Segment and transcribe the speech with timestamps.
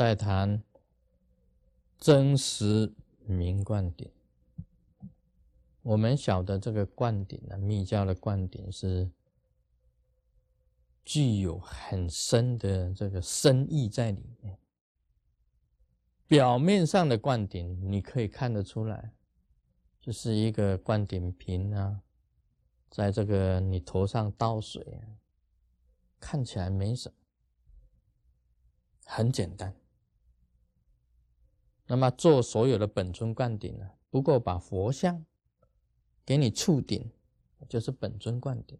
[0.00, 0.62] 在谈
[1.98, 2.90] 真实
[3.26, 4.10] 明灌顶。
[5.82, 9.10] 我们晓得这个灌顶呢，密教的灌顶是
[11.04, 14.58] 具有很深的这个深意在里面。
[16.26, 19.12] 表面上的灌顶，你可以看得出来，
[20.00, 22.00] 就是一个灌顶瓶啊，
[22.88, 25.02] 在这个你头上倒水，
[26.18, 27.14] 看起来没什么，
[29.04, 29.76] 很简单。
[31.90, 35.26] 那么做所有的本尊灌顶呢，不过把佛像
[36.24, 37.10] 给你触顶，
[37.68, 38.78] 就是本尊灌顶。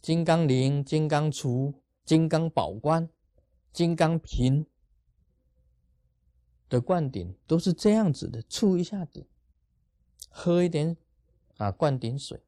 [0.00, 1.74] 金刚铃、金刚杵、
[2.04, 3.10] 金刚宝冠、
[3.72, 4.64] 金刚瓶。
[6.68, 9.26] 的灌顶都是这样子的，触一下顶，
[10.28, 10.96] 喝一点
[11.56, 12.40] 啊灌顶水。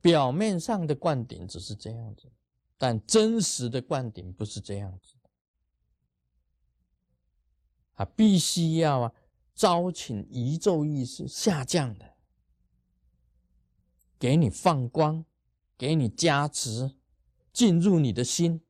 [0.00, 2.32] 表面上的灌顶只是这样子，
[2.78, 5.15] 但真实的灌顶不是这样子
[7.96, 9.12] 啊，必须要啊
[9.54, 12.14] 招请宇宙意识下降的，
[14.18, 15.26] 给你放光，
[15.76, 16.94] 给你加持，
[17.52, 18.62] 进入你的心。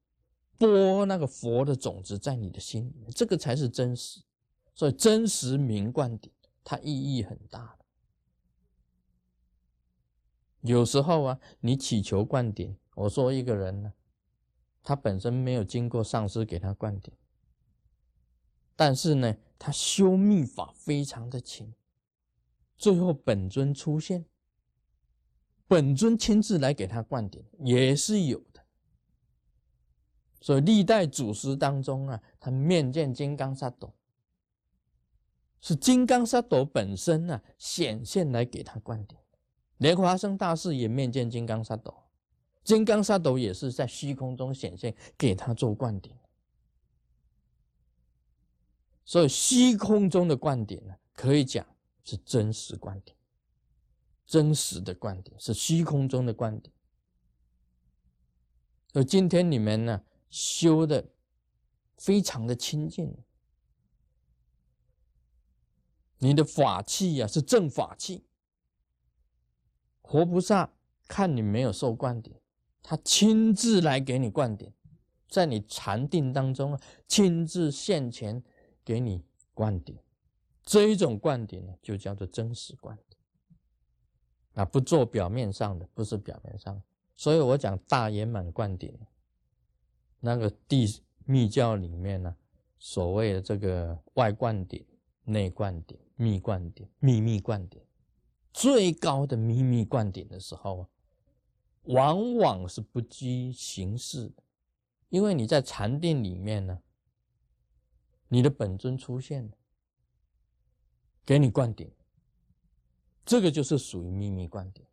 [0.59, 4.23] 播那个佛的种子在你的心里面，这个才是真实。
[4.75, 6.33] 所以真实名灌顶，
[6.65, 7.85] 它意义很大的。
[10.63, 13.93] 有时候啊，你祈求灌顶，我说一个人呢，
[14.83, 17.13] 他本身没有经过上师给他灌顶，
[18.77, 21.73] 但是呢，他修密法非常的勤，
[22.77, 24.27] 最后本尊出现，
[25.67, 28.63] 本尊亲自来给他灌顶，也是有的。
[30.43, 33.91] 所以历代祖师当中啊，他面见金刚萨埵，
[35.61, 39.19] 是金刚萨埵本身啊显现来给他灌顶。
[39.79, 41.95] 莲华生大士也面见金刚萨埵，
[42.63, 46.15] 金刚萨埵也是在虚空中显现给他做灌顶。
[49.07, 51.67] 所以虚空中的观点呢，可以讲
[52.05, 53.17] 是真实观点，
[54.27, 56.71] 真实的观点是虚空中的观点。
[58.93, 60.03] 而今天你们呢？
[60.29, 61.09] 修的
[61.97, 63.17] 非常的清净，
[66.19, 68.27] 你的法器呀是正法器。
[70.03, 70.73] 活菩萨
[71.07, 72.35] 看你没有受灌顶，
[72.83, 74.73] 他亲自来给你灌顶，
[75.29, 78.43] 在你禅定当中啊，亲自现前
[78.87, 79.99] 给你灌顶。
[80.63, 83.19] 这一种灌顶呢，就叫做真实灌顶。
[84.55, 86.81] 啊，不做表面上的，不是表面上。
[87.17, 88.97] 所以我讲大圆满灌顶。
[90.21, 92.35] 那个地密教里面呢，
[92.79, 94.87] 所谓的这个外灌顶、
[95.25, 97.83] 内灌顶、密灌顶、秘密灌顶，
[98.53, 100.89] 最高的秘密灌顶的时候，
[101.83, 104.43] 往往是不拘形式的，
[105.11, 106.81] 因为你在禅定里面呢，
[108.29, 109.53] 你的本尊出现了，
[111.25, 111.91] 给你灌顶，
[113.25, 114.85] 这个就是属于秘密灌顶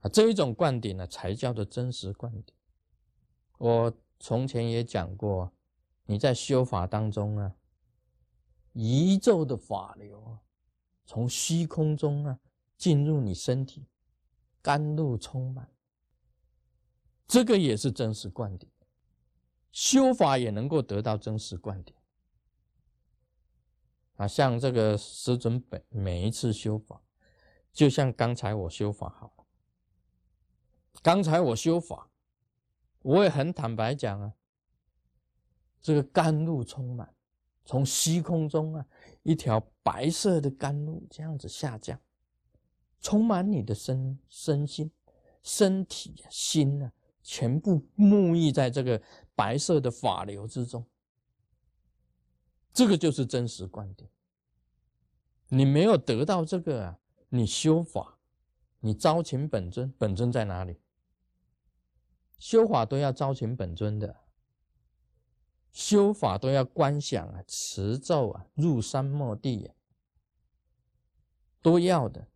[0.00, 2.54] 啊，这一种灌顶呢，才叫做真实灌顶，
[3.58, 3.96] 我。
[4.20, 5.52] 从前也讲过，
[6.06, 7.56] 你在修法当中啊，
[8.72, 10.40] 宇宙的法流啊，
[11.04, 12.38] 从虚空中啊
[12.78, 13.86] 进入你身体，
[14.62, 15.68] 甘露充满，
[17.26, 18.70] 这个也是真实灌顶。
[19.72, 21.94] 修法也能够得到真实灌顶
[24.16, 27.00] 啊，像这个师尊每每一次修法，
[27.72, 29.44] 就像刚才我修法好了，
[31.02, 32.10] 刚才我修法。
[33.02, 34.32] 我也很坦白讲啊，
[35.82, 37.14] 这个甘露充满，
[37.62, 38.86] 从虚空中啊，
[39.22, 42.00] 一条白色的甘露这样子下降，
[43.02, 44.90] 充满你的身身心、
[45.42, 46.90] 身体、心啊，
[47.22, 49.02] 全部沐浴在这个
[49.34, 50.82] 白色的法流之中。
[52.74, 54.10] 这个就是真实观点。
[55.48, 56.98] 你没有得到这个啊，
[57.28, 58.18] 你修法，
[58.80, 60.80] 你招请本尊，本尊在哪里？
[62.36, 64.22] 修法都要招请本尊的，
[65.72, 69.74] 修法都要观想啊、持咒啊、入山莫地啊，
[71.62, 72.26] 都要的。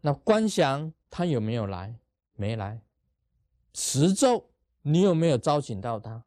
[0.00, 2.00] 那观想他有没有来？
[2.34, 2.82] 没来。
[3.72, 4.50] 持咒
[4.82, 6.24] 你有没有招请到他？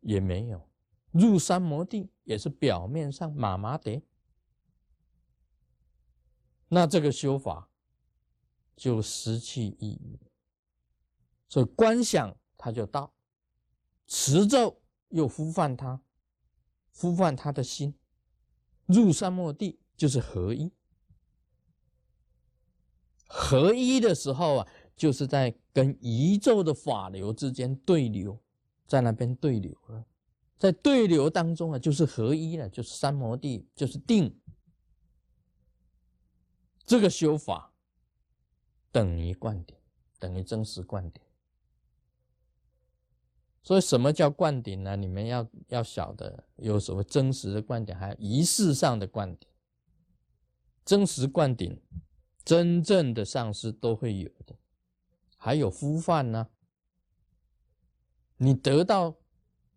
[0.00, 0.68] 也没有。
[1.12, 4.02] 入山摩地也是表面上麻麻的。
[6.68, 7.68] 那这个修法。
[8.76, 10.18] 就失去意义，
[11.50, 13.12] 所以观想他就到，
[14.06, 14.80] 持咒
[15.10, 16.00] 又呼唤他，
[16.94, 17.94] 呼唤他的心，
[18.86, 20.72] 入山摩地就是合一。
[23.26, 28.42] 合一的时候啊，就是在跟宇宙的法流之间对流，
[28.90, 30.04] 在那边对流了，
[30.58, 34.36] 在对流当中啊，就是合一了，就是三摩地，就是定。
[36.84, 37.72] 这个修法
[38.90, 39.76] 等于灌顶，
[40.18, 41.22] 等于真实灌顶。
[43.62, 44.96] 所以，什么叫灌顶呢？
[44.96, 49.48] 你们要要晓得，有什么真实的灌顶，还有仪式上的灌顶。
[50.84, 51.80] 真实灌顶，
[52.44, 54.56] 真正的上师都会有的。
[55.36, 56.48] 还有孵饭呢？
[58.42, 59.14] 你得到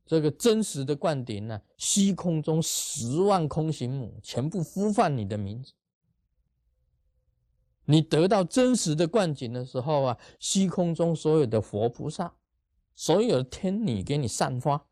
[0.05, 1.61] 这个真实的灌顶呢？
[1.77, 5.73] 虚空中十万空行母全部呼唤你的名字。
[7.83, 12.35] 你得到真实的灌顶的时候啊，虚空中所有的佛菩萨，
[12.95, 14.87] 所有的天女给你散发，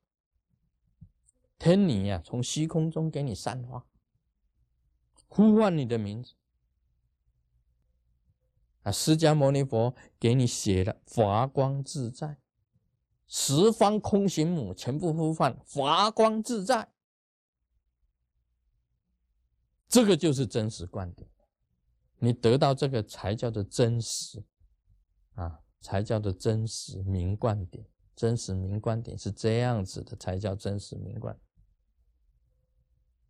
[1.57, 3.85] 天女呀，从虚空中给你散发，
[5.29, 6.33] 呼唤你的名字。
[8.83, 8.91] 啊！
[8.91, 12.40] 释迦牟尼佛给你写了华光自在，
[13.33, 16.92] 十方空行母全部呼唤华光自在，
[19.88, 21.30] 这个就是真实观点。
[22.19, 24.44] 你得到这个才叫做真实
[25.36, 27.88] 啊，才叫做真实明观点。
[28.18, 31.39] 真实明观点是这样子的，才叫真实明观。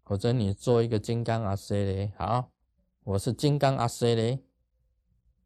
[0.03, 2.51] 否则你做一个金刚阿塞雷，好，
[3.03, 4.43] 我是金刚阿塞雷。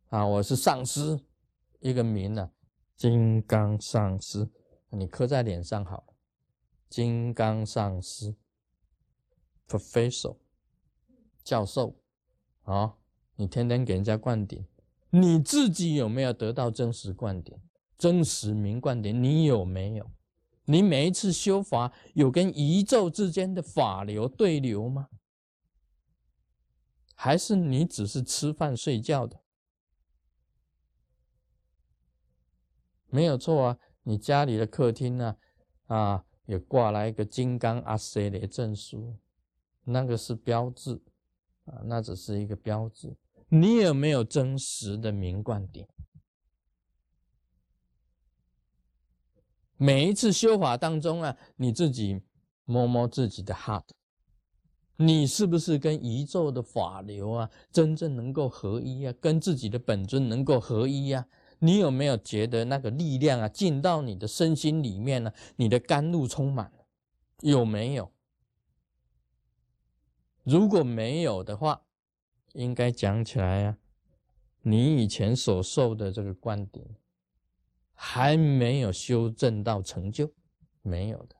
[0.07, 1.19] 啊，我是上师，
[1.81, 2.51] 一个名呢，
[2.95, 4.49] 金刚上师，
[4.89, 6.13] 你刻在脸上好了。
[6.89, 8.35] 金刚上师
[9.67, 10.37] ，professor，
[11.43, 11.95] 教授，
[12.63, 12.95] 啊，
[13.35, 14.65] 你天天给人家灌顶，
[15.09, 17.59] 你自己有没有得到真实灌顶、
[17.97, 19.21] 真实明灌顶？
[19.21, 20.09] 你有没有？
[20.67, 25.09] 你每一次修法有跟宇宙之间的法流对流吗？
[27.13, 29.41] 还是你只是吃饭睡觉的？
[33.15, 35.37] 没有错啊，你家里的客厅呢，
[35.85, 39.15] 啊，也挂了一个金刚阿塞雷证书，
[39.85, 41.01] 那个是标志，
[41.63, 43.15] 啊，那只是一个标志。
[43.47, 45.87] 你有没有真实的明观点？
[49.77, 52.21] 每一次修法当中啊，你自己
[52.65, 53.87] 摸摸自己的 heart，
[54.97, 59.13] 你是不是跟宇宙的法流啊，真正能够合一啊？
[59.21, 61.25] 跟自己的本尊能够合一呀？
[61.59, 65.33] 你有没有觉得那个力量啊进到你的身心里面呢？
[65.55, 66.85] 你的甘露充满了，
[67.41, 68.11] 有没有？
[70.43, 71.81] 如果没有的话，
[72.53, 73.77] 应该讲起来呀，
[74.61, 76.85] 你以前所受的这个观点
[77.93, 80.31] 还没有修正到成就，
[80.81, 81.35] 没有的。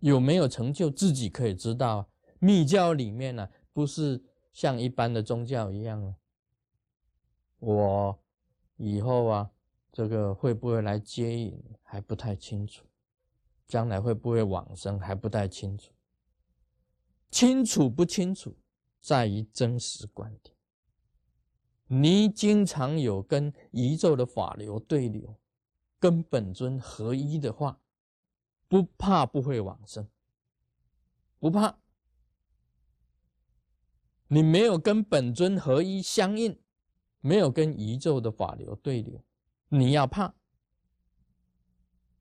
[0.00, 2.10] 有没有成就自己可以知道。
[2.38, 4.22] 密教里面呢，不是
[4.52, 6.16] 像一般的宗教一样啊。
[7.66, 8.16] 我
[8.76, 9.50] 以后啊，
[9.90, 12.86] 这个会不会来接引还不太清楚，
[13.66, 15.92] 将来会不会往生还不太清楚。
[17.28, 18.56] 清楚不清楚，
[19.00, 20.54] 在于真实观点。
[21.88, 25.36] 你经常有跟宇宙的法流对流，
[25.98, 27.80] 跟本尊合一的话，
[28.68, 30.08] 不怕不会往生，
[31.40, 31.80] 不怕。
[34.28, 36.60] 你没有跟本尊合一相应。
[37.26, 39.20] 没有跟宇宙的法流对流，
[39.68, 40.32] 你要怕，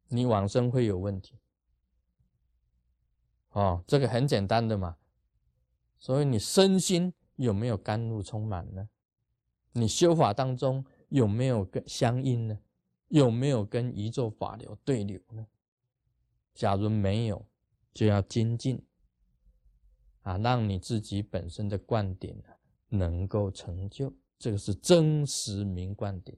[0.08, 1.38] 你往生会有问题。
[3.52, 4.98] 哦，这个很简单的嘛。
[6.00, 8.90] 所以你身心有没有甘露充满呢？
[9.74, 12.58] 你修法当中有没有跟相应呢？
[13.10, 15.46] 有没有跟宇宙法流对流呢？
[16.56, 17.46] 假如没有，
[17.94, 18.84] 就要精进
[20.22, 22.36] 啊，让你自己本身的观点
[22.90, 24.12] 能够成就。
[24.38, 26.38] 这个是真实名观点，